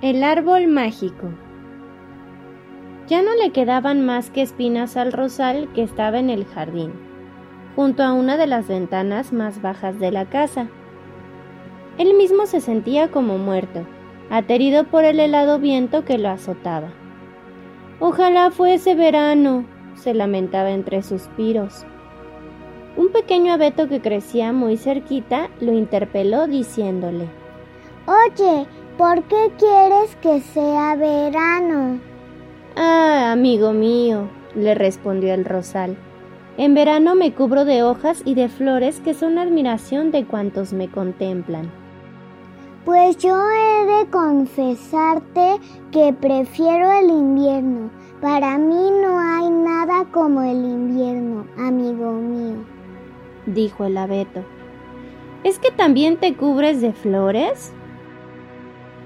El 0.00 0.22
árbol 0.22 0.68
mágico. 0.68 1.26
Ya 3.08 3.20
no 3.20 3.34
le 3.34 3.50
quedaban 3.50 4.06
más 4.06 4.30
que 4.30 4.42
espinas 4.42 4.96
al 4.96 5.10
rosal 5.10 5.68
que 5.72 5.82
estaba 5.82 6.20
en 6.20 6.30
el 6.30 6.44
jardín, 6.44 6.92
junto 7.74 8.04
a 8.04 8.12
una 8.12 8.36
de 8.36 8.46
las 8.46 8.68
ventanas 8.68 9.32
más 9.32 9.60
bajas 9.60 9.98
de 9.98 10.12
la 10.12 10.26
casa. 10.26 10.68
Él 11.98 12.14
mismo 12.14 12.46
se 12.46 12.60
sentía 12.60 13.10
como 13.10 13.38
muerto, 13.38 13.88
aterido 14.30 14.84
por 14.84 15.04
el 15.04 15.18
helado 15.18 15.58
viento 15.58 16.04
que 16.04 16.16
lo 16.16 16.28
azotaba. 16.28 16.90
Ojalá 17.98 18.52
fuese 18.52 18.94
verano, 18.94 19.64
se 19.96 20.14
lamentaba 20.14 20.70
entre 20.70 21.02
suspiros. 21.02 21.84
Un 22.96 23.08
pequeño 23.08 23.52
abeto 23.52 23.88
que 23.88 24.00
crecía 24.00 24.52
muy 24.52 24.76
cerquita 24.76 25.50
lo 25.60 25.72
interpeló 25.72 26.46
diciéndole 26.46 27.28
Oye, 28.06 28.68
¿por 28.98 29.22
qué 29.22 29.52
quieres 29.58 30.16
que 30.16 30.40
sea 30.40 30.96
verano? 30.96 32.00
Ah, 32.76 33.30
amigo 33.32 33.72
mío, 33.72 34.28
le 34.56 34.74
respondió 34.74 35.32
el 35.32 35.44
rosal. 35.44 35.96
En 36.56 36.74
verano 36.74 37.14
me 37.14 37.32
cubro 37.32 37.64
de 37.64 37.84
hojas 37.84 38.22
y 38.24 38.34
de 38.34 38.48
flores 38.48 38.98
que 38.98 39.14
son 39.14 39.38
admiración 39.38 40.10
de 40.10 40.26
cuantos 40.26 40.72
me 40.72 40.90
contemplan. 40.90 41.70
Pues 42.84 43.16
yo 43.18 43.36
he 43.38 43.86
de 43.86 44.10
confesarte 44.10 45.60
que 45.92 46.12
prefiero 46.12 46.90
el 46.90 47.08
invierno. 47.08 47.90
Para 48.20 48.58
mí 48.58 48.90
no 49.00 49.16
hay 49.20 49.48
nada 49.48 50.06
como 50.10 50.42
el 50.42 50.64
invierno, 50.64 51.46
amigo 51.56 52.12
mío, 52.12 52.56
dijo 53.46 53.84
el 53.84 53.96
abeto. 53.96 54.42
¿Es 55.44 55.60
que 55.60 55.70
también 55.70 56.16
te 56.16 56.34
cubres 56.34 56.80
de 56.80 56.92
flores? 56.92 57.72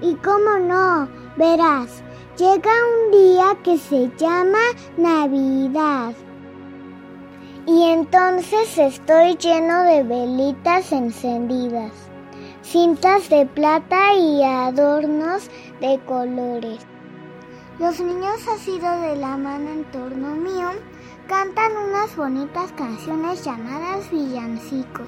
Y 0.03 0.15
cómo 0.15 0.59
no, 0.59 1.07
verás, 1.37 2.03
llega 2.37 2.71
un 2.93 3.11
día 3.11 3.57
que 3.63 3.77
se 3.77 4.11
llama 4.17 4.59
Navidad. 4.97 6.13
Y 7.65 7.83
entonces 7.83 8.77
estoy 8.77 9.37
lleno 9.37 9.83
de 9.83 10.03
velitas 10.03 10.91
encendidas, 10.91 11.93
cintas 12.63 13.29
de 13.29 13.45
plata 13.45 14.13
y 14.13 14.43
adornos 14.43 15.49
de 15.79 15.97
colores. 16.05 16.79
Los 17.79 17.97
niños 18.01 18.45
así 18.53 18.77
de 18.79 19.15
la 19.15 19.37
mano 19.37 19.69
en 19.69 19.85
torno 19.85 20.35
mío 20.35 20.71
cantan 21.29 21.71
unas 21.77 22.13
bonitas 22.17 22.73
canciones 22.73 23.45
llamadas 23.45 24.11
villancicos. 24.11 25.07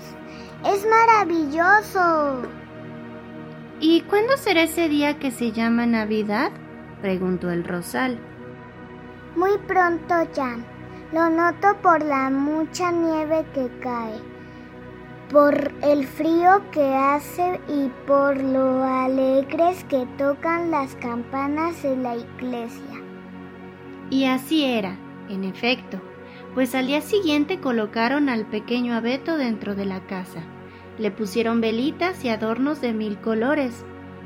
¡Es 0.64 0.88
maravilloso! 0.90 2.65
¿Y 3.80 4.02
cuándo 4.02 4.38
será 4.38 4.64
ese 4.64 4.88
día 4.88 5.20
que 5.20 5.32
se 5.32 5.52
llama 5.52 5.86
Navidad? 5.86 6.52
preguntó 7.02 7.52
el 7.52 7.64
rosal. 7.64 8.18
Muy 9.36 9.58
pronto 9.68 10.16
ya. 10.34 10.58
Lo 11.12 11.30
noto 11.30 11.78
por 11.82 12.04
la 12.04 12.30
mucha 12.30 12.92
nieve 12.92 13.46
que 13.54 13.70
cae, 13.80 14.20
por 15.32 15.72
el 15.84 16.08
frío 16.08 16.62
que 16.72 16.96
hace 16.96 17.60
y 17.70 17.90
por 18.08 18.42
lo 18.42 18.84
alegres 18.84 19.84
que 19.86 20.08
tocan 20.18 20.72
las 20.72 20.96
campanas 20.96 21.84
de 21.84 21.96
la 21.96 22.16
iglesia. 22.16 23.02
Y 24.10 24.26
así 24.26 24.66
era, 24.66 24.98
en 25.30 25.44
efecto, 25.44 26.02
pues 26.54 26.74
al 26.74 26.88
día 26.88 27.02
siguiente 27.02 27.60
colocaron 27.60 28.28
al 28.30 28.46
pequeño 28.46 28.96
abeto 28.96 29.38
dentro 29.38 29.76
de 29.76 29.86
la 29.86 30.02
casa. 30.08 30.42
Le 30.98 31.12
pusieron 31.12 31.62
velitas 31.62 32.24
y 32.24 32.30
adornos 32.30 32.82
de 32.82 32.94
mil 32.94 33.18
colores 33.20 33.86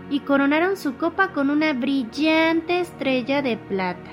y 0.10 0.22
coronaron 0.22 0.78
su 0.78 0.96
copa 0.98 1.30
con 1.34 1.50
una 1.50 1.74
brillante 1.74 2.80
estrella 2.80 3.42
de 3.42 3.58
plata. 3.58 4.12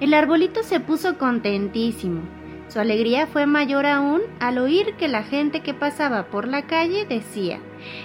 El 0.00 0.14
arbolito 0.14 0.62
se 0.62 0.80
puso 0.80 1.18
contentísimo. 1.18 2.22
Su 2.68 2.80
alegría 2.80 3.26
fue 3.26 3.46
mayor 3.46 3.86
aún 3.86 4.22
al 4.40 4.58
oír 4.58 4.94
que 4.96 5.06
la 5.06 5.22
gente 5.22 5.60
que 5.60 5.74
pasaba 5.74 6.26
por 6.26 6.48
la 6.48 6.66
calle 6.66 7.06
decía, 7.06 7.60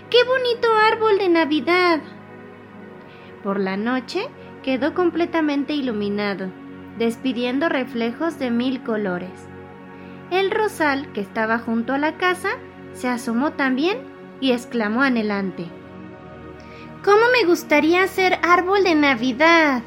¡Qué 0.09 0.17
bonito 0.25 0.67
árbol 0.91 1.17
de 1.17 1.29
Navidad! 1.29 2.01
Por 3.43 3.59
la 3.59 3.77
noche 3.77 4.27
quedó 4.63 4.93
completamente 4.93 5.73
iluminado, 5.73 6.51
despidiendo 6.97 7.69
reflejos 7.69 8.37
de 8.37 8.51
mil 8.51 8.83
colores. 8.83 9.47
El 10.29 10.51
rosal, 10.51 11.11
que 11.13 11.21
estaba 11.21 11.57
junto 11.57 11.93
a 11.93 11.97
la 11.97 12.17
casa, 12.17 12.49
se 12.93 13.07
asomó 13.07 13.53
también 13.53 13.99
y 14.41 14.51
exclamó 14.51 15.01
anhelante. 15.01 15.65
¿Cómo 17.03 17.21
me 17.31 17.47
gustaría 17.47 18.05
ser 18.07 18.39
árbol 18.43 18.83
de 18.83 18.95
Navidad? 18.95 19.81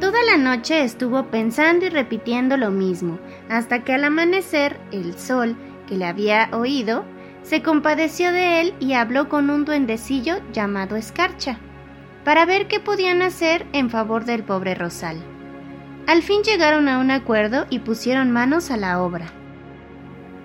Toda 0.00 0.18
la 0.24 0.36
noche 0.36 0.82
estuvo 0.82 1.26
pensando 1.26 1.86
y 1.86 1.88
repitiendo 1.88 2.56
lo 2.56 2.70
mismo, 2.70 3.18
hasta 3.48 3.84
que 3.84 3.92
al 3.92 4.04
amanecer 4.04 4.78
el 4.92 5.18
sol, 5.18 5.56
que 5.86 5.96
le 5.96 6.06
había 6.06 6.48
oído, 6.52 7.04
se 7.42 7.62
compadeció 7.62 8.32
de 8.32 8.60
él 8.60 8.74
y 8.80 8.94
habló 8.94 9.28
con 9.28 9.50
un 9.50 9.64
duendecillo 9.64 10.36
llamado 10.52 10.96
Escarcha, 10.96 11.58
para 12.24 12.46
ver 12.46 12.68
qué 12.68 12.80
podían 12.80 13.22
hacer 13.22 13.66
en 13.72 13.90
favor 13.90 14.24
del 14.24 14.42
pobre 14.44 14.74
Rosal. 14.74 15.22
Al 16.06 16.22
fin 16.22 16.42
llegaron 16.42 16.88
a 16.88 16.98
un 16.98 17.10
acuerdo 17.10 17.66
y 17.70 17.80
pusieron 17.80 18.30
manos 18.30 18.70
a 18.70 18.76
la 18.76 19.02
obra. 19.02 19.26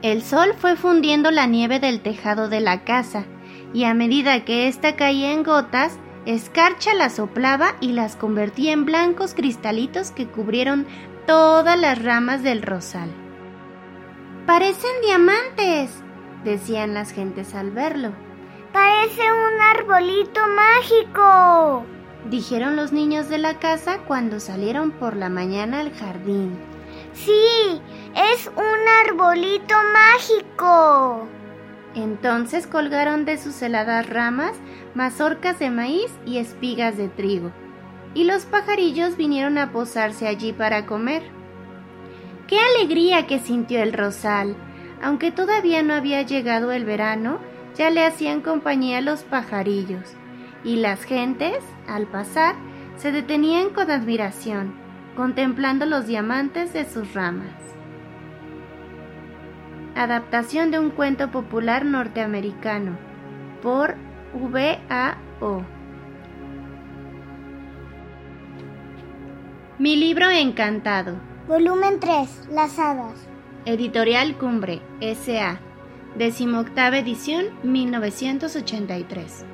El 0.01 0.23
sol 0.23 0.53
fue 0.57 0.75
fundiendo 0.75 1.31
la 1.31 1.45
nieve 1.45 1.79
del 1.79 2.01
tejado 2.01 2.49
de 2.49 2.61
la 2.61 2.83
casa, 2.83 3.25
y 3.73 3.83
a 3.83 3.93
medida 3.93 4.45
que 4.45 4.67
ésta 4.67 4.95
caía 4.95 5.31
en 5.31 5.43
gotas, 5.43 5.99
Escarcha 6.25 6.93
las 6.93 7.15
soplaba 7.15 7.75
y 7.79 7.93
las 7.93 8.15
convertía 8.15 8.73
en 8.73 8.85
blancos 8.85 9.33
cristalitos 9.33 10.11
que 10.11 10.27
cubrieron 10.27 10.85
todas 11.25 11.79
las 11.79 12.03
ramas 12.03 12.43
del 12.43 12.61
rosal. 12.61 13.09
Parecen 14.45 14.91
diamantes, 15.03 15.91
decían 16.43 16.93
las 16.93 17.13
gentes 17.13 17.55
al 17.55 17.71
verlo. 17.71 18.11
Parece 18.73 19.21
un 19.21 19.61
arbolito 19.61 20.41
mágico, 20.55 21.85
dijeron 22.29 22.75
los 22.75 22.91
niños 22.91 23.29
de 23.29 23.37
la 23.39 23.57
casa 23.57 23.99
cuando 24.05 24.39
salieron 24.39 24.91
por 24.91 25.15
la 25.15 25.29
mañana 25.29 25.79
al 25.79 25.91
jardín. 25.93 26.59
Sí, 27.13 27.81
es 28.15 28.47
un 28.47 28.78
arbolito 29.19 29.75
mágico. 29.93 31.27
Entonces 31.93 32.67
colgaron 32.67 33.25
de 33.25 33.37
sus 33.37 33.61
heladas 33.61 34.07
ramas 34.07 34.53
mazorcas 34.95 35.59
de 35.59 35.69
maíz 35.69 36.09
y 36.25 36.37
espigas 36.37 36.95
de 36.95 37.09
trigo, 37.09 37.51
y 38.13 38.23
los 38.23 38.45
pajarillos 38.45 39.17
vinieron 39.17 39.57
a 39.57 39.71
posarse 39.71 40.27
allí 40.27 40.53
para 40.53 40.85
comer. 40.85 41.23
¡Qué 42.47 42.59
alegría 42.59 43.27
que 43.27 43.39
sintió 43.39 43.83
el 43.83 43.91
rosal! 43.91 44.55
Aunque 45.01 45.31
todavía 45.31 45.83
no 45.83 45.93
había 45.93 46.21
llegado 46.21 46.71
el 46.71 46.85
verano, 46.85 47.39
ya 47.75 47.89
le 47.89 48.05
hacían 48.05 48.41
compañía 48.41 49.01
los 49.01 49.23
pajarillos, 49.23 50.13
y 50.63 50.77
las 50.77 51.03
gentes, 51.03 51.57
al 51.87 52.07
pasar, 52.07 52.55
se 52.95 53.11
detenían 53.11 53.69
con 53.71 53.91
admiración 53.91 54.73
contemplando 55.15 55.85
los 55.85 56.07
diamantes 56.07 56.71
de 56.71 56.89
sus 56.89 57.13
ramas. 57.13 57.69
Adaptación 59.95 60.71
de 60.71 60.79
un 60.79 60.91
cuento 60.91 61.31
popular 61.31 61.85
norteamericano 61.85 62.97
por 63.61 63.95
V.A.O. 64.33 65.63
Mi 69.77 69.95
libro 69.95 70.29
encantado. 70.29 71.15
Volumen 71.47 71.99
3. 71.99 72.49
Las 72.51 72.77
hadas. 72.79 73.27
Editorial 73.65 74.37
Cumbre, 74.37 74.81
S.A. 74.99 75.59
Decimoctava 76.15 76.97
edición, 76.97 77.45
1983. 77.63 79.45